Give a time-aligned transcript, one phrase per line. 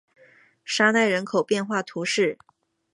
[0.65, 2.39] 沙奈人口变化图示